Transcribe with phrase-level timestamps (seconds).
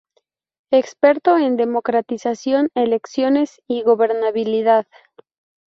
[0.71, 4.87] Experto en democratización, elecciones y gobernabilidad.